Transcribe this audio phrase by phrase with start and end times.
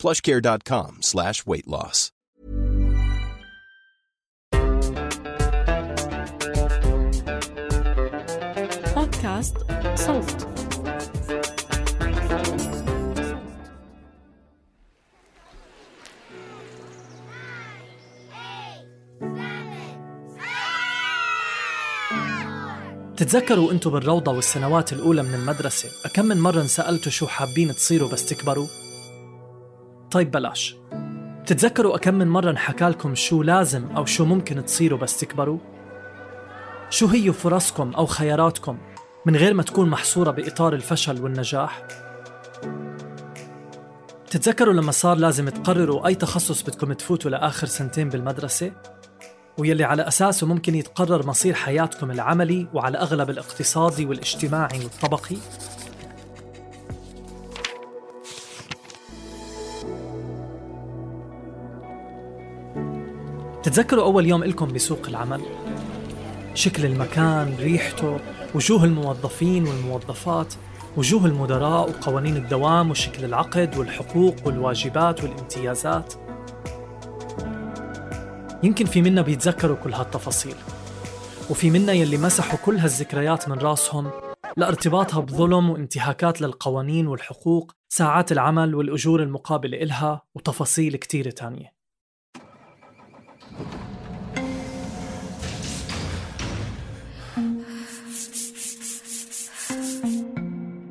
[0.00, 2.12] plushcare.com slash weight loss.
[8.96, 9.56] بودكاست
[9.94, 10.46] صوت
[23.16, 28.26] تتذكروا انتو بالروضة والسنوات الأولى من المدرسة أكم من مرة انسألتوا شو حابين تصيروا بس
[28.26, 28.66] تكبروا؟
[30.10, 30.76] طيب بلاش
[31.46, 35.58] تتذكروا أكم من مرة انحكالكم شو لازم أو شو ممكن تصيروا بس تكبروا؟
[36.90, 38.78] شو هي فرصكم أو خياراتكم
[39.26, 41.82] من غير ما تكون محصورة بإطار الفشل والنجاح؟
[44.30, 48.72] تتذكروا لما صار لازم تقرروا أي تخصص بدكم تفوتوا لآخر سنتين بالمدرسة؟
[49.58, 55.36] ويلي على أساسه ممكن يتقرر مصير حياتكم العملي وعلى أغلب الاقتصادي والاجتماعي والطبقي؟
[63.70, 65.40] تتذكروا أول يوم إلكم بسوق العمل؟
[66.54, 68.20] شكل المكان، ريحته،
[68.54, 70.54] وجوه الموظفين والموظفات،
[70.96, 76.14] وجوه المدراء وقوانين الدوام وشكل العقد والحقوق والواجبات والامتيازات.
[78.62, 80.56] يمكن في منا بيتذكروا كل هالتفاصيل.
[81.50, 84.10] وفي منا يلي مسحوا كل هالذكريات من راسهم
[84.56, 91.79] لارتباطها بظلم وانتهاكات للقوانين والحقوق ساعات العمل والأجور المقابلة إلها وتفاصيل كتيرة تانية.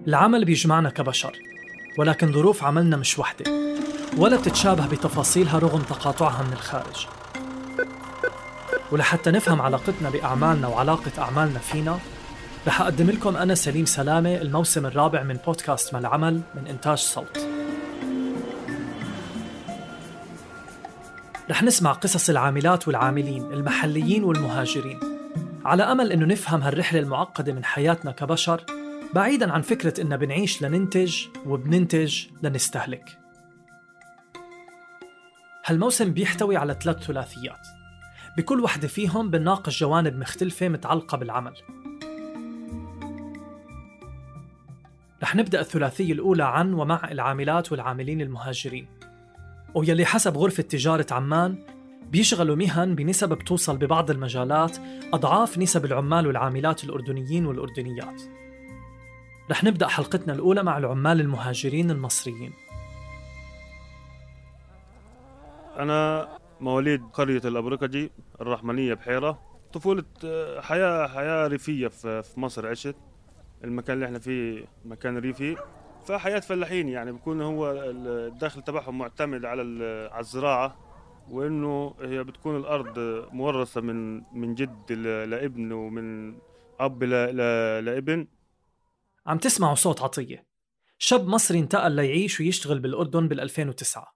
[0.09, 1.39] العمل بيجمعنا كبشر
[1.97, 3.51] ولكن ظروف عملنا مش وحدة
[4.17, 7.07] ولا بتتشابه بتفاصيلها رغم تقاطعها من الخارج.
[8.91, 11.99] ولحتى نفهم علاقتنا بأعمالنا وعلاقة أعمالنا فينا
[12.67, 17.47] رح أقدم لكم أنا سليم سلامة الموسم الرابع من بودكاست ما العمل من إنتاج صوت.
[21.49, 24.99] رح نسمع قصص العاملات والعاملين المحليين والمهاجرين
[25.65, 28.78] على أمل أنه نفهم هالرحلة المعقدة من حياتنا كبشر
[29.13, 33.19] بعيدا عن فكرة إننا بنعيش لننتج وبننتج لنستهلك.
[35.65, 37.67] هالموسم بيحتوي على ثلاث ثلاثيات.
[38.37, 41.53] بكل وحدة فيهم بنناقش جوانب مختلفة متعلقة بالعمل.
[45.23, 48.87] رح نبدأ الثلاثية الأولى عن ومع العاملات والعاملين المهاجرين.
[49.75, 51.63] ويلي حسب غرفة تجارة عمان
[52.11, 54.77] بيشغلوا مهن بنسب بتوصل ببعض المجالات
[55.13, 58.21] أضعاف نسب العمال والعاملات الأردنيين والأردنيات.
[59.51, 62.53] رح نبدأ حلقتنا الأولى مع العمال المهاجرين المصريين.
[65.77, 66.27] أنا
[66.59, 68.11] مواليد قرية الأبركجي
[68.41, 69.39] الرحمنية بحيرة.
[69.73, 72.95] طفولة آه، حياة حياة ريفية في مصر عشت.
[73.63, 75.57] المكان اللي إحنا فيه مكان ريفي.
[76.05, 79.61] فحياة فلاحين يعني بيكون هو الدخل تبعهم معتمد على
[80.11, 80.75] على الزراعة
[81.29, 82.99] وإنه هي بتكون الأرض
[83.31, 84.91] مورثة من من جد
[85.29, 86.35] لابن ومن
[86.79, 87.03] أب
[87.83, 88.27] لابن.
[89.29, 90.47] عم تسمعوا صوت عطية.
[90.97, 94.15] شاب مصري انتقل ليعيش ويشتغل بالأردن بال 2009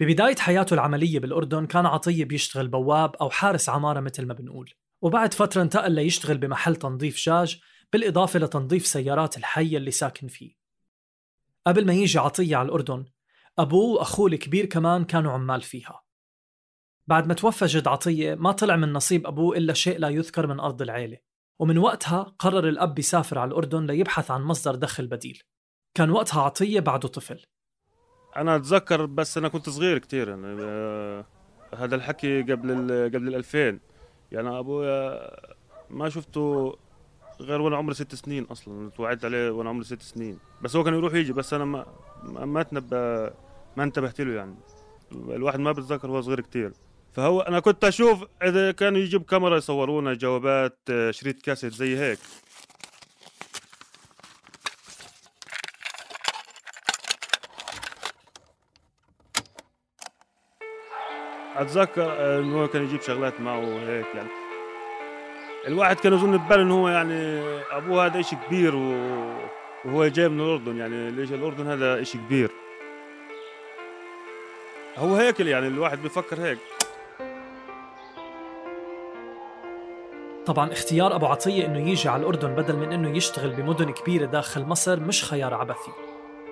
[0.00, 4.74] ببداية حياته العملية بالأردن كان عطية بيشتغل بواب أو حارس عمارة مثل ما بنقول.
[5.02, 7.60] وبعد فترة انتقل ليشتغل بمحل تنظيف جاج
[7.92, 10.54] بالإضافة لتنظيف سيارات الحي اللي ساكن فيه.
[11.66, 13.04] قبل ما يجي عطية على الأردن
[13.58, 16.02] أبوه وأخوه الكبير كمان كانوا عمال فيها.
[17.06, 20.60] بعد ما توفى جد عطية ما طلع من نصيب أبوه إلا شيء لا يذكر من
[20.60, 21.27] أرض العيلة.
[21.58, 25.42] ومن وقتها قرر الأب يسافر على الأردن ليبحث عن مصدر دخل بديل.
[25.94, 27.44] كان وقتها عطية بعده طفل.
[28.36, 31.24] أنا أتذكر بس أنا كنت صغير كتير يعني آه،
[31.76, 33.80] هذا الحكي قبل ال قبل ال 2000
[34.32, 35.30] يعني أبويا
[35.90, 36.76] ما شفته
[37.40, 40.38] غير وأنا عمري ست سنين أصلا توعدت عليه وأنا عمري ست سنين.
[40.62, 41.86] بس هو كان يروح يجي بس أنا ما
[42.24, 42.96] ما تنبه
[43.76, 44.54] ما انتبهت له يعني.
[45.12, 46.72] الواحد ما بتذكر وهو صغير كتير.
[47.18, 52.18] فهو أنا كنت أشوف إذا كانوا يجيب كاميرا يصورونا جوابات آه، شريط كاسيت زي هيك.
[61.56, 64.28] أتذكر آه، إنه كان يجيب شغلات معه وهيك يعني.
[65.66, 68.76] الواحد كان يظن بباله إنه هو يعني أبوه هذا إشي كبير.
[69.84, 71.10] وهو جاي من الأردن يعني.
[71.10, 72.50] ليش الأردن هذا إشي كبير؟
[74.96, 76.77] هو هيك يعني الواحد بيفكر هيك.
[80.48, 84.64] طبعا اختيار أبو عطية إنه يجي على الأردن بدل من إنه يشتغل بمدن كبيرة داخل
[84.64, 85.90] مصر مش خيار عبثي.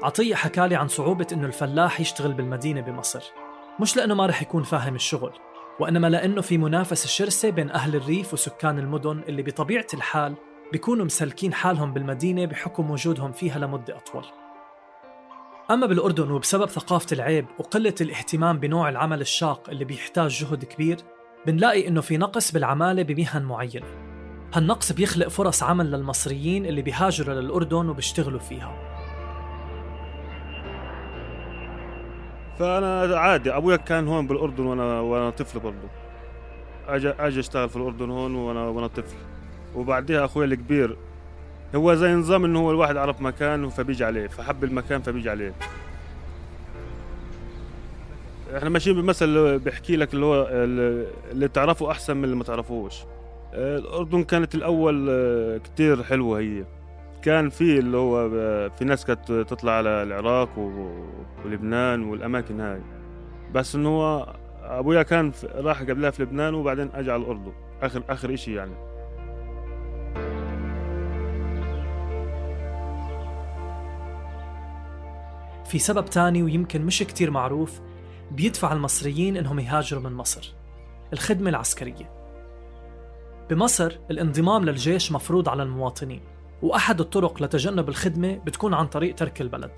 [0.02, 3.22] عطية حكالي عن صعوبة إنه الفلاح يشتغل بالمدينة بمصر.
[3.80, 5.32] مش لأنه ما رح يكون فاهم الشغل
[5.80, 10.34] وإنما لأنه في منافسة شرسة بين أهل الريف وسكان المدن اللي بطبيعة الحال
[10.72, 14.24] بيكونوا مسلكين حالهم بالمدينة بحكم وجودهم فيها لمدة أطول.
[15.70, 20.96] أما بالأردن وبسبب ثقافة العيب وقلة الاهتمام بنوع العمل الشاق اللي بيحتاج جهد كبير
[21.46, 23.86] بنلاقي إنه في نقص بالعمالة بمهن معينة.
[24.54, 28.74] هالنقص بيخلق فرص عمل للمصريين اللي بيهاجروا للأردن وبيشتغلوا فيها.
[32.58, 35.88] فأنا عادي أبويا كان هون بالأردن وأنا وأنا طفل برضه
[36.88, 39.16] أجي أجي أشتغل في الأردن هون وأنا وأنا طفل.
[39.74, 40.96] وبعدها أخوي الكبير
[41.74, 45.54] هو زي نظام إنه هو الواحد عرف مكان فبيجي عليه فحب المكان فبيجي عليه.
[48.56, 50.48] إحنا ماشيين بمثل بيحكي لك اللي هو
[51.32, 52.94] اللي تعرفه أحسن من اللي ما تعرفوش.
[53.54, 55.10] الأردن كانت الأول
[55.64, 56.64] كتير حلوة هي.
[57.22, 58.28] كان في اللي هو
[58.70, 60.48] في ناس كانت تطلع على العراق
[61.44, 62.80] ولبنان والأماكن هاي.
[63.54, 67.52] بس إنه هو أبويا كان راح قبلها في لبنان وبعدين أجى على الأردن.
[67.82, 68.74] اخر آخر إشي يعني.
[75.64, 77.80] في سبب تاني ويمكن مش كتير معروف
[78.30, 80.54] بيدفع المصريين إنهم يهاجروا من مصر.
[81.12, 82.10] الخدمة العسكرية.
[83.50, 86.20] بمصر الانضمام للجيش مفروض على المواطنين
[86.62, 89.72] وأحد الطرق لتجنب الخدمة بتكون عن طريق ترك البلد.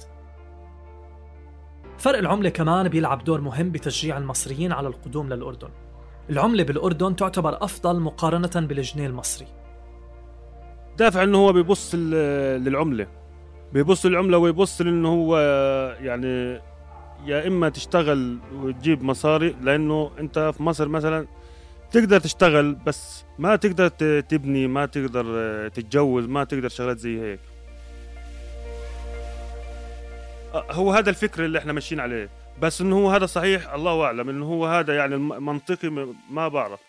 [1.99, 5.69] فرق العملة كمان بيلعب دور مهم بتشجيع المصريين على القدوم للأردن.
[6.31, 9.47] العملة بالأردن تعتبر أفضل مقارنة بالجنيه المصري.
[10.99, 13.07] دافع إنه هو بيبص للعملة.
[13.73, 15.39] بيبص للعملة ويبص لإنه هو
[16.01, 16.61] يعني
[17.27, 21.27] يا إما تشتغل وتجيب مصاري لأنه أنت في مصر مثلا
[21.93, 23.89] تقدر تشتغل بس ما تقدر
[24.21, 25.25] تبني ما تقدر
[25.69, 27.41] تتجوز ما تقدر شغلات زي هيك.
[30.55, 32.29] هو هذا الفكر اللي إحنا ماشيين عليه.
[32.61, 35.89] بس إنه هو هذا صحيح الله أعلم إنه هو هذا يعني منطقي
[36.31, 36.81] ما بعرف.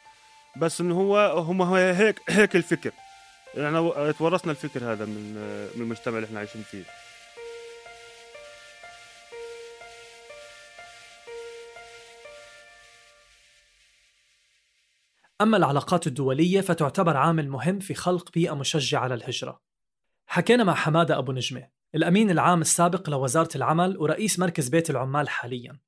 [0.58, 2.92] بس إنه هو هم هيك هيك الفكر.
[3.58, 5.34] إحنا تورثنا الفكر هذا من
[5.76, 6.84] من المجتمع اللي إحنا عايشين فيه.
[15.42, 19.62] أما العلاقات الدولية فتعتبر عامل مهم في خلق بيئة مشجعة للهجرة
[20.28, 25.80] حكينا مع حمادة أبو نجمة الأمين العام السابق لوزارة العمل ورئيس مركز بيت العمال حالياً.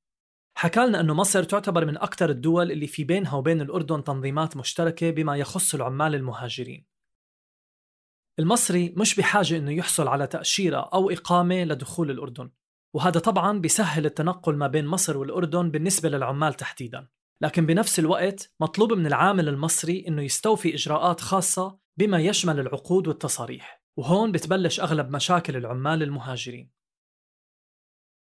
[0.54, 5.10] حكى لنا أنه مصر تعتبر من أكثر الدول اللي في بينها وبين الأردن تنظيمات مشتركة
[5.10, 6.86] بما يخص العمال المهاجرين.
[8.38, 12.50] المصري مش بحاجة أنه يحصل على تأشيرة أو إقامة لدخول الأردن
[12.94, 17.08] وهذا طبعا بيسهل التنقل ما بين مصر والأردن بالنسبة للعمال تحديدا.
[17.42, 23.82] لكن بنفس الوقت مطلوب من العامل المصري أنه يستوفي إجراءات خاصة بما يشمل العقود والتصاريح
[23.96, 26.70] وهون بتبلش أغلب مشاكل العمال المهاجرين.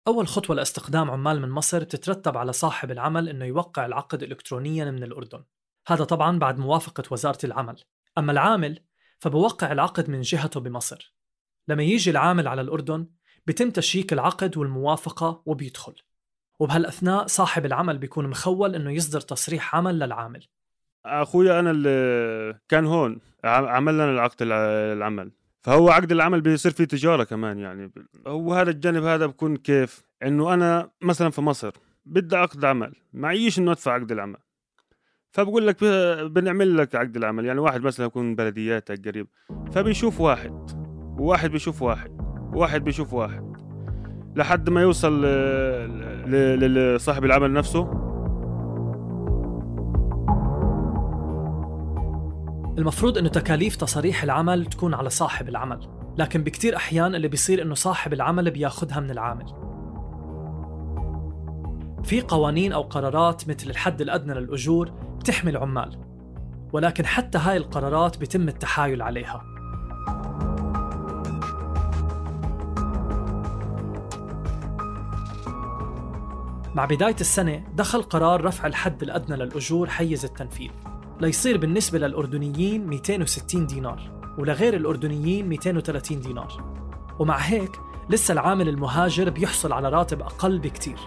[0.08, 5.04] أول خطوة لاستخدام عمال من مصر بتترتب على صاحب العمل أنه يوقع العقد إلكترونيا من
[5.04, 5.44] الأردن.
[5.88, 7.84] هذا طبعا بعد موافقة وزارة العمل.
[8.18, 8.80] أما العامل
[9.20, 11.16] فبوقع العقد من جهته بمصر.
[11.68, 13.10] لما يجي العامل على الأردن
[13.46, 15.96] بتم تشييك العقد والموافقة وبيدخل.
[16.60, 20.48] وبهالأثناء صاحب العمل بيكون مخول إنه يصدر تصريح عمل للعامل.
[21.06, 25.32] أخويا أنا اللي كان هون عمل لنا العقد العمل.
[25.62, 27.92] فهو عقد العمل بيصير فيه تجارة كمان يعني.
[28.28, 31.72] هو هذا الجانب هذا بكون كيف؟ إنه أنا مثلا في مصر
[32.06, 34.38] بدي عقد عمل معيش إنه أدفع عقد العمل.
[35.32, 35.84] فبقول لك
[36.24, 39.28] بنعمل لك عقد العمل يعني واحد مثلا يكون بلدياتك قريب.
[39.72, 40.72] فبيشوف واحد
[41.20, 42.12] وواحد بيشوف واحد
[42.54, 43.57] وواحد بيشوف واحد.
[44.38, 45.26] لحد ما يوصل
[46.26, 47.82] لصاحب العمل نفسه.
[52.78, 57.76] المفروض إنه تكاليف تصاريح العمل تكون على صاحب العمل لكن بكتير أحيان اللي بيصير إنه
[57.76, 59.46] صاحب العمل بياخدها من العامل.
[62.04, 65.98] في قوانين أو قرارات مثل الحد الأدنى للأجور بتحمي العمال
[66.74, 69.57] ولكن حتى هاي القرارات بيتم التحايل عليها.
[76.76, 80.72] مع بداية السنة دخل قرار رفع الحد الأدنى للأجور حيز التنفيذ
[81.22, 86.78] ليصير بالنسبة للأردنيين 260 دينار ولغير الأردنيين 230 دينار.
[87.20, 90.98] ومع هيك لسه العامل المهاجر بيحصل على راتب أقل بكتير.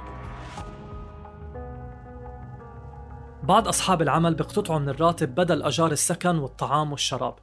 [3.43, 7.35] بعض أصحاب العمل بيقتطعوا من الراتب بدل أجار السكن والطعام والشراب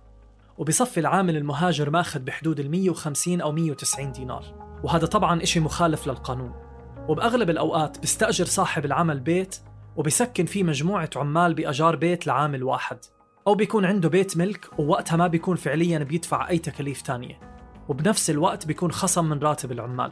[0.58, 4.44] وبصفي العامل المهاجر ماخذ بحدود ال 150 أو 190 دينار.
[4.84, 6.67] وهذا طبعا إشي مخالف للقانون.
[7.08, 9.56] وبأغلب الأوقات بيستأجر صاحب العمل بيت
[9.96, 12.98] وبيسكن فيه مجموعة عمال بأجار بيت لعامل واحد.
[13.48, 17.40] أو بيكون عنده بيت ملك ووقتها ما بيكون فعليا بيدفع أي تكاليف تانية.
[17.90, 20.12] وبنفس الوقت بيكون خصم من راتب العمال.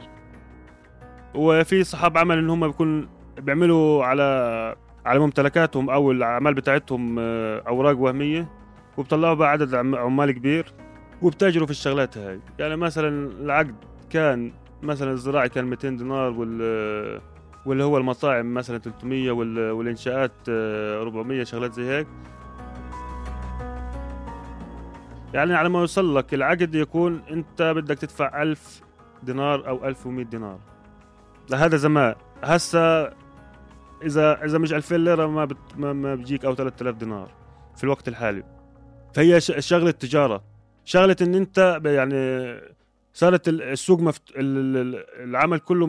[1.34, 4.76] وفي صحاب عمل إن هم بيكون بيعملوا على
[5.06, 8.48] على ممتلكاتهم أو الأعمال بتاعتهم آه، أوراق وهمية
[8.96, 10.72] وبطلعوا بقى عدد عمال كبير
[11.22, 12.40] وبتأجروا في الشغلات هاي.
[12.58, 13.74] يعني مثلا العقد
[14.10, 14.52] كان
[14.82, 17.20] مثلا الزراعي كان 200 دينار وال
[17.66, 22.06] واللي هو المطاعم مثلا 300 والإنشاءات 400 آه، شغلات زي هيك.
[25.34, 28.82] يعني على ما يوصل لك العقد يكون أنت بدك تدفع 1000
[29.22, 30.58] دينار أو 1100 دينار.
[31.50, 33.14] لهذا زمان هسا
[34.02, 37.30] إذا إذا مش 2000 ليرة ما بت ما, بيجيك أو 3000 دينار
[37.76, 38.42] في الوقت الحالي.
[39.14, 40.44] فهي شغلة تجارة.
[40.84, 42.16] شغلة إن أنت يعني
[43.16, 44.22] صارت السوق مفت...
[44.36, 45.86] العمل كله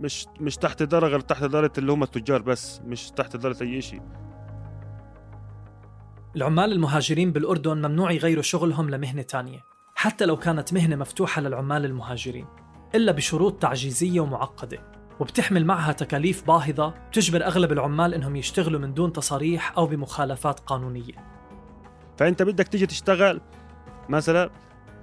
[0.00, 3.80] مش مش تحت اداره غير تحت اداره اللي هم التجار بس مش تحت اداره أي
[3.80, 4.02] شيء
[6.36, 9.64] العمال المهاجرين بالأردن ممنوع يغيروا شغلهم لمهنة تانية
[9.94, 12.46] حتى لو كانت مهنة مفتوحة للعمال المهاجرين
[12.94, 14.78] إلا بشروط تعجيزية ومعقدة.
[15.20, 21.14] وبتحمل معها تكاليف باهظة بتجبر أغلب العمال إنهم يشتغلوا من دون تصاريح أو بمخالفات قانونية.
[22.18, 23.40] فأنت بدك تيجي تشتغل
[24.08, 24.50] مثلا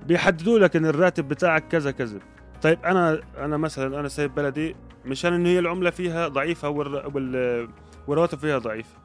[0.07, 2.19] بيحددوا لك إن الراتب بتاعك كذا كذا.
[2.61, 8.57] طيب أنا أنا مثلا أنا سايب بلدي مشان انه هي العملة فيها ضعيفة والرواتب فيها
[8.57, 8.97] ضعيفة.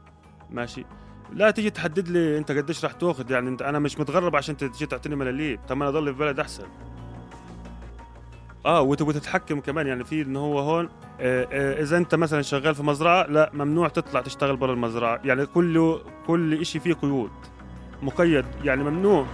[0.51, 0.85] ماشي.
[1.33, 4.87] لا تيجي تحدد لي أنت قديش رح تأخذ يعني أنت أنا مش متغرب عشان تيجي
[4.87, 5.59] تعطيني ملاليم.
[5.69, 6.67] طب أنا أضل في بلد أحسن.
[8.67, 10.89] آه وتبغى تتحكم كمان يعني في انه هو هون
[11.21, 15.21] آه آه إذا أنت مثلا شغال في مزرعة لا ممنوع تطلع تشتغل برا المزرعة.
[15.25, 17.31] يعني كله كل شيء فيه قيود.
[18.03, 19.27] مقيد يعني ممنوع.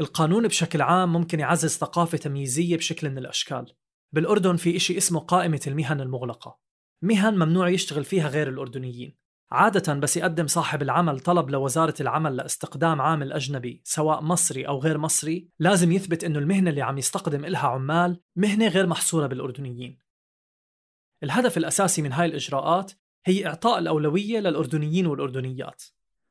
[0.00, 3.72] القانون بشكل عام ممكن يعزز ثقافة تمييزية بشكل من الأشكال.
[4.12, 6.58] بالأردن في إشي اسمه قائمة المهن المغلقة.
[7.02, 9.16] مهن ممنوع يشتغل فيها غير الأردنيين.
[9.50, 14.98] عادة بس يقدم صاحب العمل طلب لوزارة العمل لاستقدام عامل أجنبي سواء مصري أو غير
[14.98, 19.98] مصري لازم يثبت أنه المهنة اللي عم يستقدم إلها عمال مهنة غير محصورة بالأردنيين.
[21.22, 22.92] الهدف الأساسي من هاي الإجراءات
[23.24, 25.82] هي إعطاء الأولوية للأردنيين والأردنيات.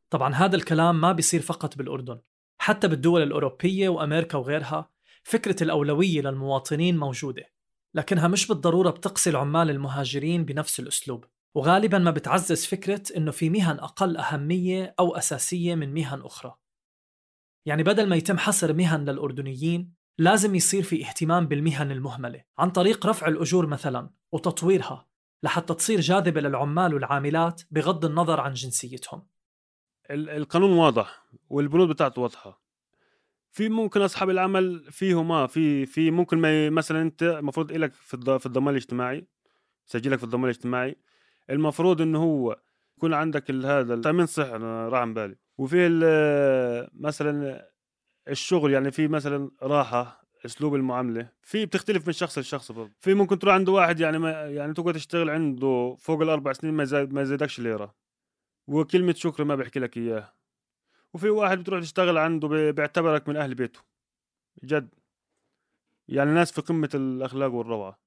[0.10, 2.20] طبعا هذا الكلام ما بيصير فقط بالأردن.
[2.68, 4.90] حتى بالدول الأوروبية وأمريكا وغيرها
[5.24, 7.44] فكرة الأولوية للمواطنين موجودة
[7.94, 11.26] لكنها مش بالضرورة بتقصي العمال المهاجرين بنفس الأسلوب.
[11.56, 16.56] وغالبا ما بتعزز فكرة إنه في مهن أقل أهمية أو أساسية من مهن أخرى.
[17.66, 23.06] يعني بدل ما يتم حصر مهن للأردنيين لازم يصير في اهتمام بالمهن المهملة عن طريق
[23.06, 25.08] رفع الأجور مثلا وتطويرها
[25.44, 29.28] لحتى تصير جاذبة للعمال والعاملات بغض النظر عن جنسيتهم.
[30.12, 32.62] القانون واضح والبنود بتاعته واضحة.
[33.52, 38.40] في ممكن أصحاب العمل فيهم ما في في ممكن ما مثلا أنت المفروض لك في
[38.40, 39.28] في الضمان الاجتماعي
[39.86, 40.96] سجلك في الضمان الاجتماعي.
[41.50, 42.60] المفروض انه هو
[42.98, 45.36] يكون عندك هذا التامين صحي أنا راح عن بالي.
[45.58, 45.90] وفي
[46.94, 47.68] مثلا
[48.28, 52.92] الشغل يعني في مثلا راحة أسلوب المعاملة في بتختلف من شخص لشخص برضه.
[53.00, 56.74] في ممكن تروح عند واحد يعني ما يعني تقعد تشتغل عنده فوق الأربع سنين
[57.14, 58.07] ما يزيدكش ليرة.
[58.68, 60.34] وكلمة شكر ما بيحكي لك اياه
[61.14, 63.80] وفي واحد بتروح تشتغل عنده بيعتبرك من أهل بيته.
[64.64, 64.96] جد.
[66.08, 68.00] يعني ناس في قمة الأخلاق والروعة.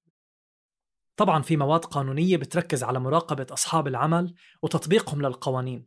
[1.17, 5.85] طبعا في مواد قانونية بتركز على مراقبة أصحاب العمل وتطبيقهم للقوانين.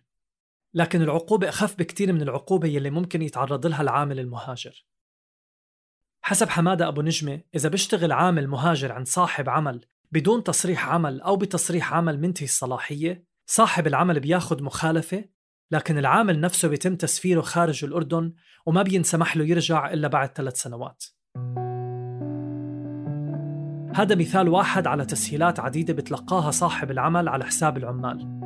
[0.73, 4.85] لكن العقوبة أخف بكتير من العقوبة يلي ممكن يتعرض لها العامل المهاجر.
[6.21, 11.35] حسب حمادة أبو نجمة إذا بيشتغل عامل مهاجر عند صاحب عمل بدون تصريح عمل أو
[11.35, 15.25] بتصريح عمل منتهي الصلاحية صاحب العمل بياخد مخالفة
[15.71, 18.33] لكن العامل نفسه بيتم تسفيره خارج الأردن
[18.65, 21.03] وما بينسمح له يرجع إلا بعد ثلاث سنوات.
[23.95, 28.39] هذا مثال واحد على تسهيلات عديدة بتلقاها صاحب العمل على حساب العمال.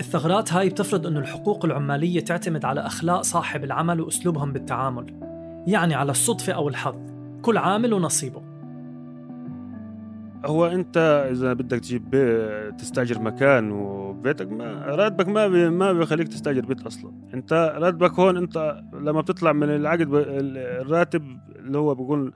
[0.00, 5.20] الثغرات هاي بتفرض أنه الحقوق العمالية تعتمد على أخلاق صاحب العمل وأسلوبهم بالتعامل
[5.66, 6.96] يعني على الصدفة أو الحظ
[7.42, 8.53] كل عامل ونصيبه.
[10.44, 16.28] هو انت اذا بدك تجيب بيت تستاجر مكان وبيتك ما راتبك ما بي ما بيخليك
[16.28, 17.12] تستاجر بيت أصلا.
[17.34, 22.32] انت راتبك هون انت لما بتطلع من العقد الراتب اللي هو بقول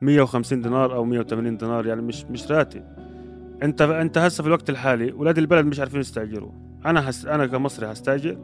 [0.00, 2.82] 150 دينار أو 180 دينار يعني مش مش راتب.
[3.62, 6.52] انت انت هسه في الوقت الحالي ولاد البلد مش عارفين يستاجروا.
[6.86, 8.38] أنا هس أنا كمصري هستاجر.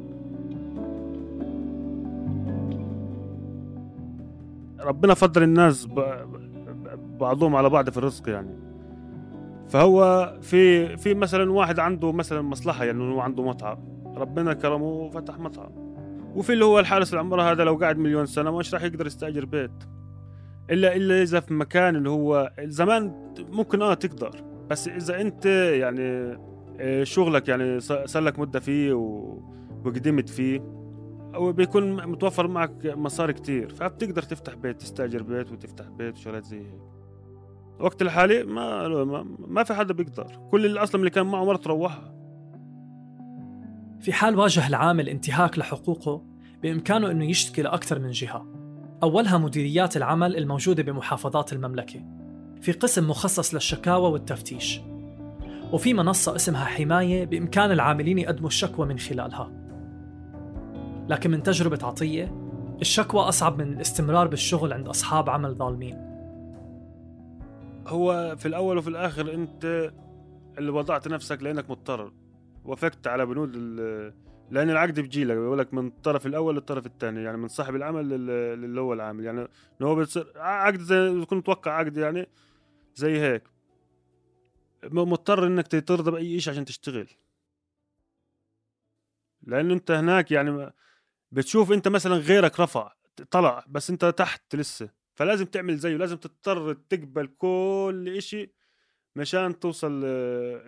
[4.80, 6.00] ربنا فضل الناس ب...
[7.20, 8.67] بعضهم على بعض في الرزق يعني.
[9.68, 13.78] فهو في في مثلا واحد عنده مثلا مصلحة يعني هو عنده مطعم.
[14.16, 15.70] ربنا كرمه وفتح مطعم.
[16.34, 19.70] وفي اللي هو الحارس العمره هذا لو قاعد مليون سنة مش راح يقدر يستأجر بيت.
[20.70, 26.38] إلا إلا إذا في مكان اللي هو زمان ممكن آه تقدر بس إذا أنت يعني
[26.80, 28.92] آه، شغلك يعني صار لك مدة فيه
[29.84, 30.60] وقدمت فيه
[31.36, 33.68] وبيكون متوفر معك مصاري كتير.
[33.74, 36.97] فبتقدر تفتح بيت تستأجر بيت وتفتح بيت وشغلات زي هيك.
[37.80, 38.88] وقت الحالي ما
[39.48, 40.38] ما, في حدا بيقدر.
[40.50, 42.18] كل اللي أصلا اللي كان معه مرة روحها
[44.00, 46.22] في حال واجه العامل انتهاك لحقوقه
[46.62, 48.46] بإمكانه أنه يشتكي لأكثر من جهة.
[49.02, 52.00] أولها مديريات العمل الموجودة بمحافظات المملكة.
[52.60, 54.80] في قسم مخصص للشكاوى والتفتيش.
[55.72, 59.52] وفي منصة اسمها حماية بإمكان العاملين يقدموا الشكوى من خلالها.
[61.08, 62.34] لكن من تجربة عطية
[62.80, 66.07] الشكوى أصعب من الاستمرار بالشغل عند أصحاب عمل ظالمين.
[67.88, 69.92] هو في الأول وفي الآخر أنت
[70.58, 72.12] اللي وضعت نفسك لأنك مضطر.
[72.64, 73.56] وافقت على بنود
[74.50, 78.12] لأن العقد بيجي لك بيقول لك من الطرف الأول للطرف الثاني يعني من صاحب العمل
[78.12, 79.24] اللي هو العامل.
[79.24, 79.48] يعني
[79.82, 82.28] هو بتصير عقد زي كنت متوقع عقد يعني
[82.94, 83.42] زي هيك.
[84.84, 87.08] مضطر إنك ترضى بأي شيء عشان تشتغل.
[89.42, 90.72] لأنه أنت هناك يعني
[91.32, 92.92] بتشوف أنت مثلا غيرك رفع
[93.30, 94.97] طلع بس أنت تحت لسه.
[95.18, 98.52] فلازم تعمل زيه لازم تضطر تقبل كل إشي
[99.16, 100.00] مشان توصل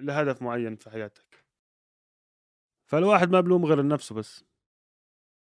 [0.07, 1.45] لهدف معين في حياتك.
[2.87, 4.45] فالواحد ما بلوم غير نفسه بس.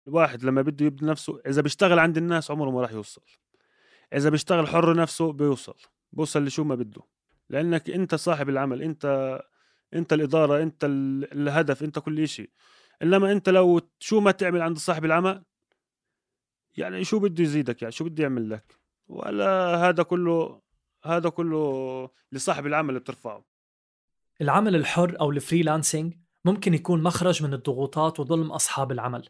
[0.08, 3.22] الواحد لما بده يبني نفسه إذا بيشتغل عند الناس عمره ما راح يوصل.
[4.12, 5.76] إذا بيشتغل حر نفسه بيوصل
[6.12, 7.02] بيوصل لشو ما بده.
[7.50, 9.40] لأنك أنت صاحب العمل أنت
[9.94, 10.84] أنت الإدارة أنت
[11.32, 12.50] الهدف أنت كل شيء
[13.02, 15.44] إنما أنت لو شو ما تعمل عند صاحب العمل
[16.76, 20.60] يعني شو بده يزيدك؟ يعني شو بده يعمل لك؟ ولا هذا كله
[21.04, 23.44] هذا كله لصاحب العمل اللي بترفعه.
[24.40, 29.28] العمل الحر أو الفريلانسينج ممكن يكون مخرج من الضغوطات وظلم أصحاب العمل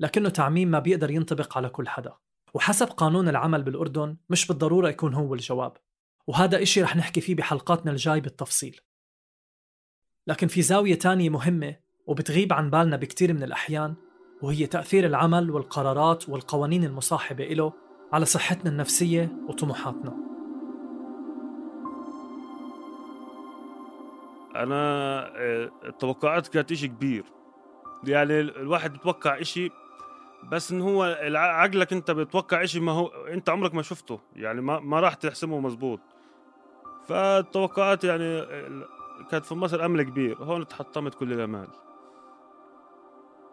[0.00, 2.12] لكنه تعميم ما بيقدر ينطبق على كل حدا.
[2.54, 5.76] وحسب قانون العمل بالأردن مش بالضرورة يكون هو الجواب
[6.26, 8.80] وهذا إشي رح نحكي فيه بحلقاتنا الجاي بالتفصيل.
[10.26, 13.94] لكن في زاوية تانية مهمة وبتغيب عن بالنا بكتير من الأحيان
[14.42, 17.72] وهي تأثير العمل والقرارات والقوانين المصاحبة إله
[18.12, 20.16] على صحتنا النفسية وطموحاتنا.
[24.56, 24.74] أنا
[25.36, 27.24] آه، التوقعات كانت إشي كبير.
[28.04, 29.70] يعني الواحد بتوقع إشي
[30.52, 31.02] بس إن هو
[31.34, 34.20] عقلك أنت بتوقع إشي ما هو أنت عمرك ما شفته.
[34.36, 36.00] يعني ما ما راح تحسمه مزبوط
[37.08, 38.46] فالتوقعات يعني
[39.30, 40.36] كانت في مصر أمل كبير.
[40.38, 41.68] هون تحطمت كل الأمال.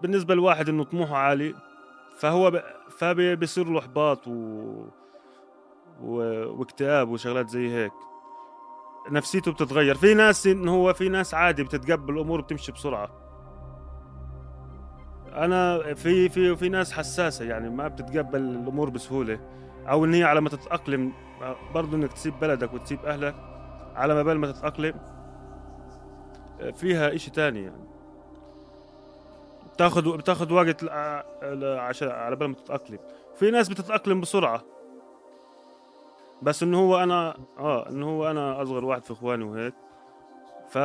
[0.01, 1.55] بالنسبة لواحد إنه طموحه عالي
[2.21, 2.61] فهو ب...
[2.89, 4.31] فبيصير له إحباط و...
[6.01, 6.15] و...
[6.59, 7.91] واكتئاب وشغلات زي هيك.
[9.11, 9.95] نفسيته بتتغير.
[9.95, 13.09] في ناس انه هو في ناس عادي بتتقبل الأمور بتمشي بسرعة.
[15.33, 19.39] أنا في في في ناس حساسة يعني ما بتتقبل الأمور بسهولة.
[19.89, 21.13] أو إن هي على ما تتأقلم
[21.73, 23.35] برضه إنك تسيب بلدك وتسيب أهلك
[23.95, 24.93] على ما بال ما تتأقلم
[26.73, 27.91] فيها إشي تاني يعني.
[29.73, 30.83] بتاخذ بتاخذ وقت
[31.79, 32.99] عشان على بال ما تتأقلم.
[33.35, 34.63] في ناس بتتأقلم بسرعة.
[36.41, 39.73] بس إنه هو أنا آه إنه هو أنا أصغر واحد في إخواني وهيك.
[40.69, 40.75] ف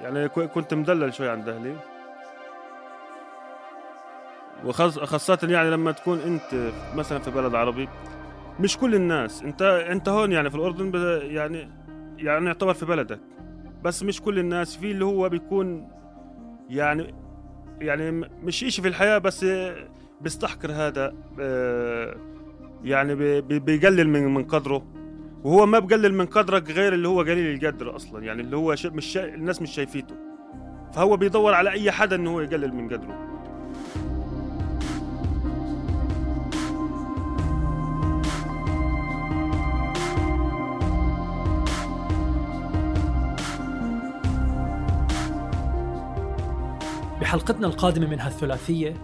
[0.00, 1.76] يعني كنت مدلل شوي عند أهلي.
[4.64, 7.88] وخاصة يعني لما تكون أنت مثلا في بلد عربي
[8.60, 9.42] مش كل الناس.
[9.42, 11.70] انت أنت هون يعني في الأردن يعني
[12.18, 13.20] يعني يعتبر في بلدك.
[13.82, 14.76] بس مش كل الناس.
[14.76, 15.88] في اللي هو بيكون
[16.70, 17.14] يعني
[17.80, 18.10] يعني
[18.42, 19.46] مش إشي في الحياة بس
[20.20, 22.16] بيستحقر هذا آه،
[22.84, 24.86] يعني بيقلل من من قدره
[25.44, 29.16] وهو ما بقلل من قدرك غير اللي هو قليل القدر أصلا يعني اللي هو مش.
[29.16, 30.14] الناس مش شايفيته
[30.92, 33.30] فهو بيدور على أي حدا إنه هو يقلل من قدره
[47.30, 48.94] بحلقتنا القادمة من هالثلاثية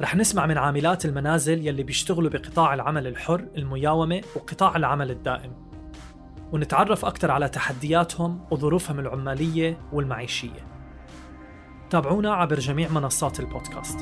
[0.00, 5.52] رح نسمع من عاملات المنازل يلي بيشتغلوا بقطاع العمل الحر المياومة وقطاع العمل الدائم.
[6.52, 10.66] ونتعرف أكثر على تحدياتهم وظروفهم العمالية والمعيشية.
[11.90, 13.98] تابعونا عبر جميع منصات البودكاست.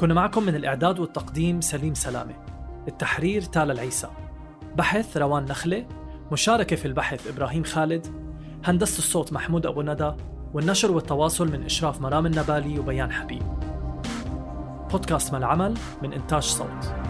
[0.00, 2.34] كنا معكم من الإعداد والتقديم سليم سلامة.
[2.88, 4.08] التحرير تالا العيسى.
[4.76, 5.86] بحث روان نخلة.
[6.32, 8.21] مشاركة في البحث إبراهيم خالد.
[8.64, 10.12] هندسة الصوت محمود أبو ندى
[10.52, 13.42] والنشر والتواصل من إشراف مرام النبالي وبيان حبيب.
[14.90, 17.01] بودكاست ما العمل من إنتاج صوت.